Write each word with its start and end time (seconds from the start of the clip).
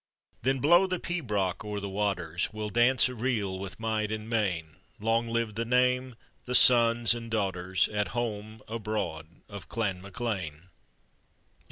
Then 0.41 0.57
blow 0.57 0.87
the 0.87 0.99
pibroch 0.99 1.63
o'er 1.63 1.79
the 1.79 1.87
waters 1.87 2.49
We'll 2.51 2.71
dance 2.71 3.07
a 3.07 3.13
reel 3.13 3.59
with 3.59 3.79
might 3.79 4.11
and 4.11 4.27
main, 4.27 4.77
Long 4.99 5.27
live 5.27 5.53
the 5.53 5.63
name, 5.63 6.15
the 6.45 6.55
sons, 6.55 7.13
and 7.13 7.29
daughters, 7.29 7.87
At 7.87 8.07
home, 8.17 8.63
abroad, 8.67 9.27
of 9.47 9.69
Clan 9.69 10.01
MacLean! 10.01 10.69